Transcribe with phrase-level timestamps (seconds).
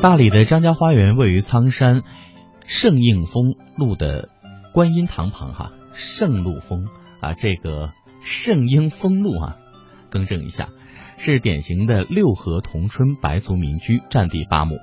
[0.00, 2.02] 大理的张家花园位于苍山
[2.68, 4.28] 圣应峰路的
[4.72, 6.86] 观音堂旁，哈，圣路峰
[7.20, 7.90] 啊，这个
[8.22, 9.56] 圣应峰路啊，
[10.08, 10.68] 更正一下，
[11.16, 14.76] 是典型的六合同春白族民居，占地八亩。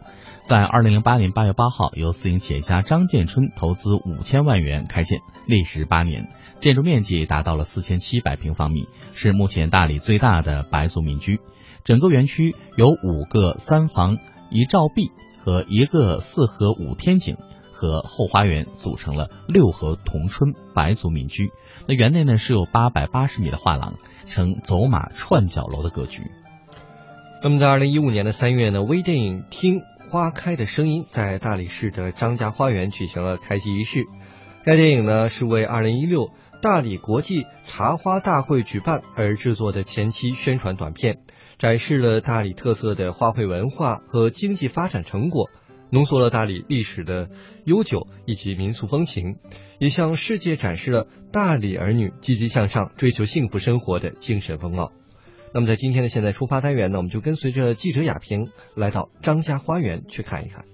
[0.44, 6.28] 在二零零八年八月八号，由私营企业家张建春投资五千万元开建，历时八年，
[6.60, 11.40] 建筑面积达到了四千七百平方米，是目前大理最大的白族民居。
[11.86, 14.18] 整个园区有五个三房。
[14.50, 15.12] 一照壁
[15.44, 17.38] 和一个四合五天井
[17.72, 21.52] 和后花园组成了六合同春白族民居。
[21.88, 23.96] 那园内呢是有八百八十米的画廊，
[24.26, 26.24] 呈走马串角楼的格局。
[27.44, 29.76] 那么在二零一五年的三月呢，微电影听
[30.10, 34.06] 《花开的声音》在大理市的张家花园举行了开机仪式。
[34.64, 41.20] 该电影呢是为二零一六大理国际茶花大会举办而制作的前期宣传短片。
[41.58, 45.50] 展示了大理特色的花卉文化和经济发展成果，
[45.90, 47.30] 浓缩了大理历史的
[47.64, 49.38] 悠久以及民俗风情，
[49.80, 54.92] 也向世界展示了大理儿女积极向上、追求幸福生活的精神风貌。
[55.54, 60.66] 那么，在今天的现在出发单元呢，我们就跟随着记者雅萍来到张家花园去看一看。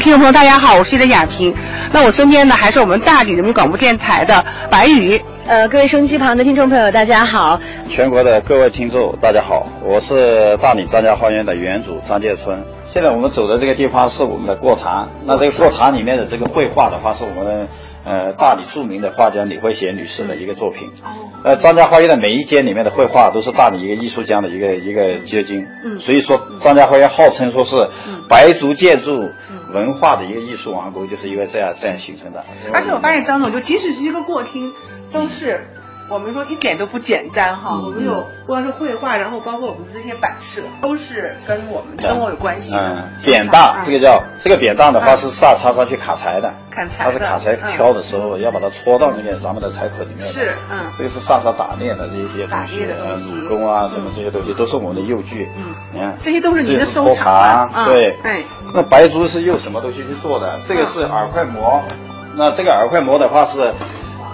[0.00, 1.54] 听众朋友，大家好，我是记者雅萍。
[1.92, 5.20] 那我身边呢，还是我们大理人民广播电台的白宇。
[5.46, 7.60] 呃，各位收音机旁的听众朋友，大家好。
[7.86, 12.64] 全国的各位听众，大家好，我是大理张家花园的园主张建春。
[12.90, 17.68] 现在我们走的这个地方是我们的过堂，那这个过堂里面的这个绘画的话，是我们。
[18.02, 20.88] 呃，大理著名的画家李慧贤女士的一个作品。
[21.44, 25.66] 呃，张家花园的每一间里面的绘画都是大理一个艺术家的一个一个结晶。
[25.84, 27.90] 嗯，所以说张家花园号称说是
[28.26, 29.28] 白族建筑
[29.72, 32.44] 文化的一个艺术王国，就是因为这样这样形成的。
[32.72, 34.72] 而且我发现张总，就即使是一个过厅，
[35.12, 35.66] 都是。
[36.08, 42.80] 我们说一点都不简单哈，我们有不管是绘画，然后包括我们这些摆设，都是跟我们生活有关系的。
[42.80, 50.18] 嗯，扁担这个叫这个扁担的话是上插上去砍柴的，砍柴它是砍柴挑的时候要把它戳到那个咱们的柴捆里面。
[50.18, 55.48] 是，嗯，这个是上上打猎的这些东西，呃，弩弓啊什么这些东西都是我们的用具。
[55.56, 57.84] 嗯，你看这些都是您的收藏。
[57.84, 58.42] 对，哎，
[58.74, 60.60] 那白珠是用什么东西去做的？
[60.68, 61.82] 这个是耳块膜，
[62.36, 63.72] 那这个耳块膜的话是。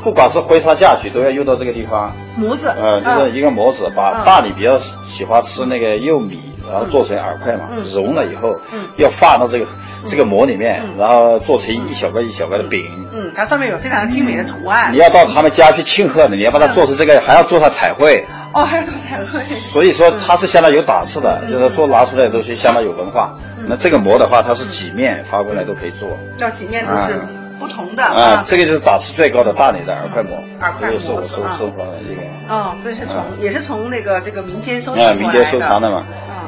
[0.05, 8.55] 不管是婚纱嫁娶，都要用到这个地方模子，呃，就是一个模子，把大理比较喜欢吃那个柚米，然后做成饵块嘛，融了以后，
[8.99, 9.67] 要放到这个
[10.07, 12.87] 这个模里面，然后做成一小块一小块的饼。
[13.13, 14.93] 嗯，它上面有非常精美的图案。
[14.93, 18.25] 你要到他们家去庆贺的，你要把它做成这个，还要做上彩绘。
[18.53, 19.41] 哦，还要做彩绘。
[19.73, 23.35] 所以说它是相当有档次的，就是做拿出来的东西相当有文化。
[23.69, 26.19] 那这个膜的话，它是几面发过来都可以做。
[26.39, 27.21] 要几面都是。
[27.59, 32.55] 不同的啊，这个就是档次最高的大理的耳块膜，耳块膜是我收收藏的一个。
[32.55, 35.15] 哦，这是从也是从那个这个民间收藏的。
[35.15, 36.05] 民间收藏的嘛。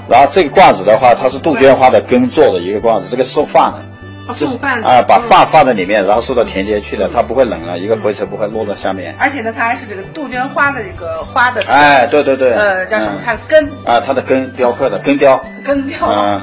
[0.06, 4.34] 然后这个罐子的话，它是杜鹃花的根做的一个罐子，这个收饭的。
[4.34, 9.16] 送饭啊，把饭放在里面，然后送到田间去的，它不会冷了，一个灰尘不会落到下面。
[9.18, 11.62] 而且呢，它还是这个杜鹃花的这个花的。
[11.66, 12.52] 哎，对对对。
[12.52, 13.18] 呃，叫什么？
[13.24, 13.66] 它根。
[13.86, 15.42] 啊，它的根雕刻的根雕。
[15.64, 15.96] 根雕。
[16.06, 16.42] 嗯。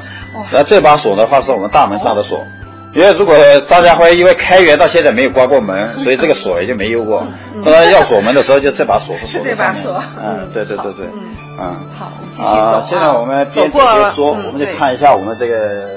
[0.52, 2.46] 然后这把锁的话，是我们大门上的锁。
[2.94, 3.36] 因为如果
[3.68, 7.28] 张家辉因为开园到现在没有关过门，所以这个锁也就没有过。
[7.62, 9.84] 后来要锁门的时候，就这把锁是锁在上面。
[10.24, 11.06] 嗯，对对对对，
[11.60, 11.76] 嗯。
[12.00, 12.86] 好，继续走。
[12.88, 15.90] 现在我们边走边说，我们就看一下我们这个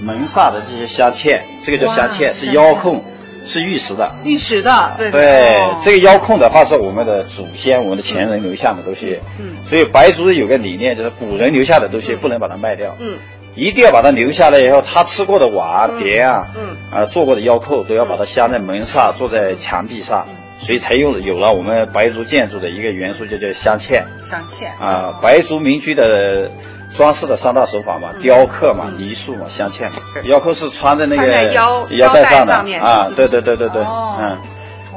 [0.00, 3.04] 门上的这些镶嵌，这个叫镶嵌，是腰控，
[3.44, 4.10] 是玉石的。
[4.24, 5.60] 玉石的，对对。
[5.84, 9.20] 这个腰控的话是我们的祖先、我们的前人留下的东西。
[9.38, 9.58] 嗯。
[9.70, 12.96] 所以白族有个理念，就是古人留下的东西不能把它卖掉。
[12.98, 13.16] 嗯。
[13.54, 20.26] 一定要把它留下来以后，他吃过的碗碟啊，嗯，啊做过的腰扣都要把它镶在门上，做在墙壁上，
[20.58, 24.04] 所以才有有了我们白族建筑的一个元素，就叫镶嵌。
[24.24, 24.82] 镶嵌。
[24.82, 26.50] 啊，白族民居的
[26.96, 29.90] 装饰的三大手法嘛，雕刻嘛，泥塑嘛，镶嵌。
[30.24, 34.38] 腰扣是穿在那个腰腰带上的啊，对对对对对，嗯。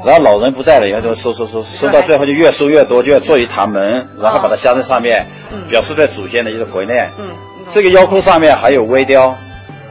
[0.04, 5.26] 然后老人不在了以后就收收收，收到最后就越收越多，就要做一堂门，然后把它镶在上面，
[5.68, 7.10] 表示对祖先的一个怀念。
[7.18, 7.28] 嗯。
[7.72, 9.36] 这个腰扣上面还有微雕，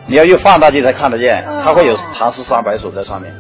[0.08, 3.34] 你要用放大镜才看得见，它会有唐诗三百首在上面。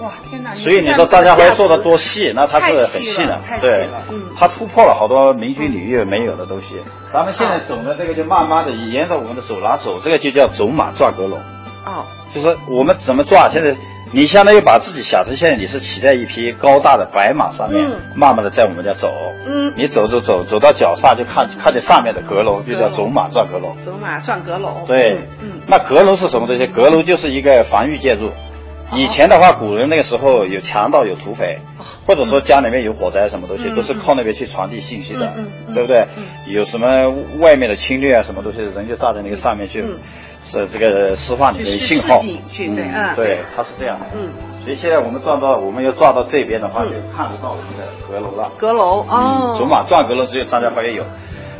[0.00, 0.52] 哇，天哪！
[0.54, 3.88] 所以你说张家辉做的多细，那他是很细的，对，
[4.36, 6.76] 他突破了好多民居领域没有的东西。
[7.12, 11.36] 咱们现在走的这个就慢慢的沿着我们的走廊走，这个就叫走马转阁楼。
[11.84, 13.50] 哦，就是我们怎么转？
[13.52, 13.76] 现在
[14.14, 19.10] 你相当于把自己想成现在你是骑在一匹高大的白马上面，嗯慢慢的在我们家走。
[19.46, 23.74] 嗯你走走走走到脚下就看看见上面的阁楼，就叫走马转阁楼。
[23.80, 24.84] 走马转阁楼。
[24.86, 25.26] 对，
[25.66, 26.66] 那阁楼是什么东西？
[26.66, 28.30] 阁楼就是一个防御建筑。
[28.94, 31.58] 以前的话，古人那个时候有强盗、有土匪，
[32.06, 36.04] 或者说家里面有火灾什么东西，嗯都是靠那边去传递信息的，嗯嗯嗯对不对？
[36.18, 39.98] 嗯有什么外面的侵略啊，什么东西，人就站在那个上面去，嗯
[40.44, 44.06] 是这个释放你的信号示警去对嗯对，它是这样的。
[44.14, 44.28] 嗯，
[44.64, 48.50] 所以现在我们转到，我们要转到这边的话，嗯就看得到我们的阁楼了。
[48.58, 51.04] 阁楼哦，走马转阁楼只有张家花园有，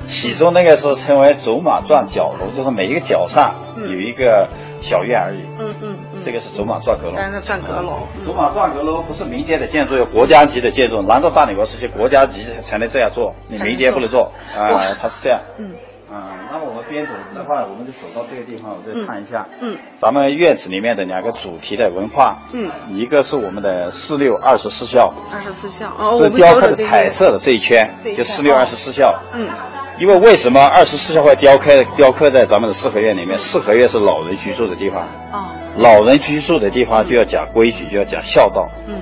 [0.07, 4.49] 其中那个是称为走马转角楼，就是每一个角上嗯有一个
[4.81, 5.43] 小院而已。
[5.59, 7.15] 嗯嗯嗯，这个是走马转阁楼。
[7.17, 11.01] 但是转阁楼嗯走马转阁楼不是民间的建筑，有国家级的建筑。
[11.03, 15.41] 兰州大理国是去国家级才能这样做，你民间不能做啊、哇它是这样。
[15.59, 15.71] 嗯
[16.13, 19.47] 啊、那么我们边走的话，我们就走到这个地方，我再看一下。
[19.61, 29.19] 嗯咱们院子里面的两个主题的文化，嗯，一个是我们的四六二十四孝，二十四孝哦，我这们雕刻的彩色的这一圈这一，圈就四六二十四孝。
[29.33, 29.49] 嗯
[29.99, 33.39] 因为为什么二十四孝会雕刻雕刻在咱们的四合院里面？
[33.39, 35.47] 四合院是老人居住的地方，哦
[35.79, 38.69] 老人居住的地方就要讲规矩，就要讲孝道。
[38.87, 38.95] 嗯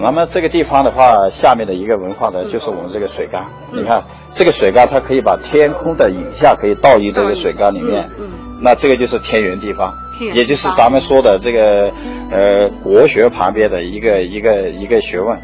[0.00, 3.44] 那么这个地方的话，下面的一个文化呢，就是我们这个水缸。
[3.72, 4.04] 你看
[4.34, 8.08] 这个水缸，它可以把天空的影像可以倒映这个水缸里面。
[8.18, 8.30] 嗯
[8.60, 9.94] 那这个就是天圆地方，
[10.34, 11.92] 也就是咱们说的这个
[12.28, 15.38] 呃国学旁边的一个一个一个学问。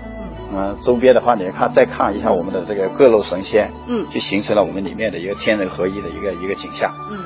[0.53, 6.93] 嗯、周边的话，你看再看一下我们的这个各路神仙，嗯就形成了我们里面的一个天人合一的一个一个景象。
[7.09, 7.19] 嗯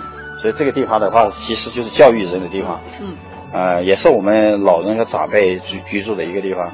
[0.42, 2.78] 所以这个地方的话，其实就是教育人的地方。
[3.00, 3.08] 嗯
[3.50, 6.70] 呃，也是我们老人和长辈居居住的一个地方。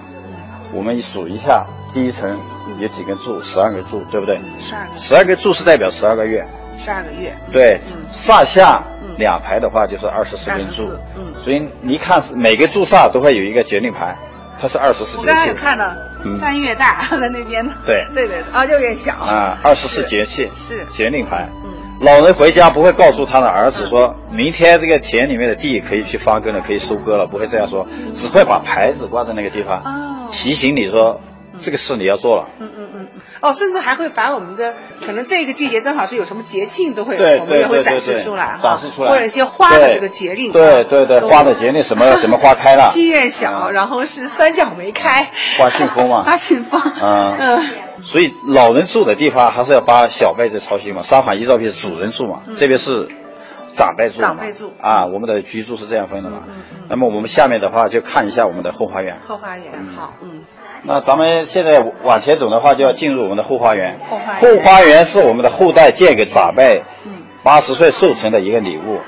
[0.74, 2.36] 我们数一下，第一层
[2.80, 4.38] 有几根柱，十二根柱，对不对？
[4.58, 4.98] 十二个。
[4.98, 6.44] 十二根柱是代表十二个月，
[6.76, 8.02] 十二个月，对，嗯。
[8.12, 10.82] 上下嗯两排的话就是二十四根柱。
[10.82, 11.34] 24，嗯。
[11.42, 14.16] 所以你看每个柱上都会有一个节令牌，
[14.60, 15.88] 它是二十四节我刚刚有看到
[16.24, 16.38] 嗯。
[16.40, 18.04] 三月大在那边的， 对。
[18.12, 19.14] 对对啊，六月小。
[19.14, 20.84] 啊，二十四节气是。
[20.86, 21.48] 节令牌。
[21.64, 21.70] 嗯。
[22.00, 31.20] 老人回家不会告诉他的儿子说，明天这个田里面的地可以去发根了，可以收割了，不会这样说，只会把牌子挂在那个地方，哦提醒你说
[31.60, 32.48] 这个事你要做了。
[32.58, 34.74] 嗯嗯嗯嗯，哦，甚至还会把我们的
[35.06, 39.10] 可能这个季节正好是有什么节庆都会，我们也会展示出来哈，展示出来。
[39.10, 43.70] 或者一些花的这个节令，对啊对对，花的节令什么 什么花开了，七月小，啊。
[43.70, 46.24] 然后是三角梅开，花信封嘛。
[46.26, 47.36] 花信封，啊。
[47.38, 47.64] 嗯。
[48.02, 51.02] 所以老人住的地方还是要把小辈子操心嘛。
[51.02, 53.08] 沙发一照片是主人住嘛，这边是
[53.76, 54.20] 长辈住。
[54.20, 56.42] 长辈住啊，我们的居住是这样分的嘛。
[56.46, 59.18] 嗯嗯嗯那么我们下面的话就看一下我们的后花园。
[59.26, 60.42] 后花园好，嗯，
[60.84, 63.98] 那咱们现在往前走的话，就要进入我们的后花园。
[64.08, 67.12] 后花园后花园是我们的后代借给长辈嗯
[67.42, 69.00] 八十岁寿辰的一个礼物。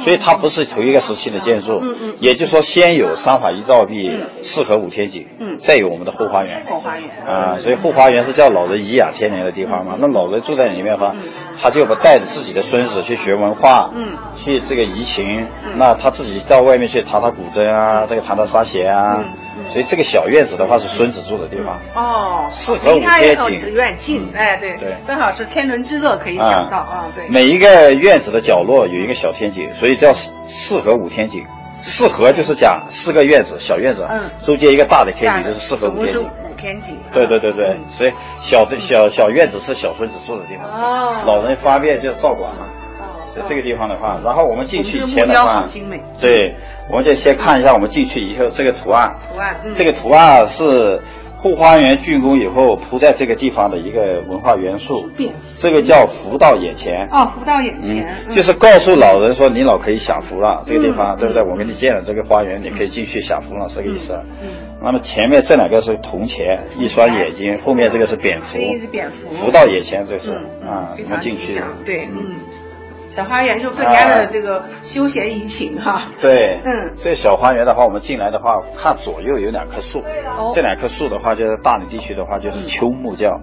[0.00, 4.26] 哦所以它不是同一个时期的建筑，嗯嗯也就是说，先有三法一照壁、嗯。
[4.42, 5.58] 四合五天井，嗯。
[5.58, 7.08] 再有我们的后花园，后花园。
[7.26, 9.96] 啊，所以后花园是叫老人颐养天年的地方嘛。
[10.00, 11.20] 那老人住在里面的话嗯，
[11.60, 14.16] 他就不带着自己的孙子去学文化，嗯。
[14.36, 15.74] 去这个怡情，嗯。
[15.76, 19.22] 那他自己到外面去弹弹古筝啊，这个弹弹沙弦啊
[19.72, 21.78] 所以这个小院子的话是孙子住的地方。
[21.94, 31.44] 哦，四合五天井哦有点近，哎对对正好是天伦之乐可以想到啊，对，每一个院子的角落有一个小天井，所以叫四四合五天井。
[31.82, 36.22] 四合就是讲四个院子，小院子，嗯中间一个大的天井就是四合五天井。
[36.22, 38.12] 五天井，对对对对嗯，所以
[38.42, 42.66] 小的小小院子是小孙子住的地方，哦老人方便就照管嘛。
[43.00, 46.54] 哦在这个地方的话，然后我们进去前的话好精美，对，
[46.90, 49.74] 我们就先看一下我们进去以后这个图案，图案，嗯。
[49.76, 51.00] 这个图案是
[51.36, 57.08] 后花园竣工以后铺在这个地方的一个文化元素，蝙蝠这个叫福到眼前。
[57.10, 61.42] 哦，福到眼前，嗯就是告诉老人说，你老可以享福了，这个地方，嗯对不对？
[61.42, 64.12] 嗯我给你建了这个花园，你可以进去享福了，是这个意思。
[64.42, 64.48] 嗯
[64.82, 66.46] 那么前面这两个是铜钱，
[66.78, 68.58] 一双眼睛，后面这个是蝙蝠。
[68.90, 70.30] 蝙蝠，福到眼前，这是
[70.62, 72.16] 嗯啊，非我们进去对，嗯。
[72.16, 72.34] 嗯，
[73.10, 76.94] 小花园就更加的这个休闲怡情哈，对，嗯。
[76.96, 80.52] 这小花园的话，我们进来的话，看左右有两棵树，哦。
[80.54, 83.40] 这两棵树的话，就是大理地区的话，就是秋木教，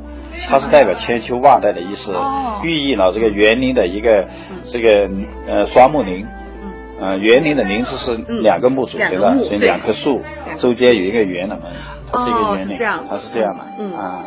[0.48, 4.30] 它是代表千秋万代的意思哦，寓意了这个园林的一个
[4.64, 5.10] 这个
[5.46, 6.26] 呃双木林。
[6.64, 6.72] 嗯。
[7.02, 8.42] 呃，园林的林字是嗯。
[8.42, 10.22] 两个木组成的，所以两棵树
[10.58, 11.66] 中间有一个圆的门，
[12.10, 12.78] 它是一个哦园林，
[13.10, 13.94] 它是这样的，嗯。
[13.94, 14.24] 啊，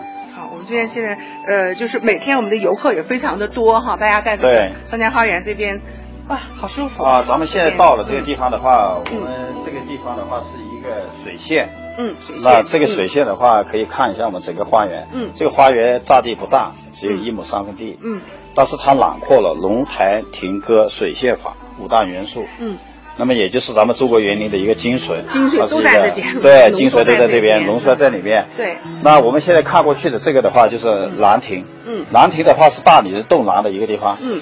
[0.70, 4.72] 这边现在呃，就是每天我们的游客也非常的多哈，大家在这个对。
[4.84, 5.80] 三江花园这边，
[6.28, 9.16] 哇，好舒服啊，咱们现在到了这个地方的话，嗯。
[9.16, 15.08] 我们这个地方的话是一个水线，嗯，水那这个水线的话，可以看一下我们整个花园。
[15.12, 15.30] 嗯。
[15.36, 17.98] 这个花园占地不大，只有一亩三分地。
[18.00, 18.22] 嗯。
[18.54, 22.46] 但是它囊括了龙台、亭阁、水榭法五大元素。
[22.60, 22.78] 嗯
[23.16, 28.46] 那么也就是咱们中国园林的一个精髓，精髓都在这边，对，精髓都在这边，浓缩在里面。
[28.56, 28.78] 对。
[29.02, 30.86] 那我们现在看过去的这个的话，就是
[31.18, 31.64] 兰亭。
[31.86, 32.04] 嗯。
[32.12, 34.16] 兰亭的话是大理人栋廊的一个地方。
[34.22, 34.40] 嗯。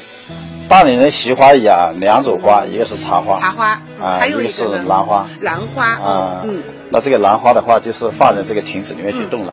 [0.69, 3.41] 大理人喜欢养两种花，一个是茶花。
[3.41, 3.81] 茶花。
[4.01, 4.19] 啊。
[4.21, 5.27] 还有一个是兰花。
[5.41, 5.85] 兰花。
[5.85, 6.43] 啊。
[6.45, 6.63] 嗯。
[6.91, 9.47] 那这个兰花的话，就是放在这个亭子里面去种了。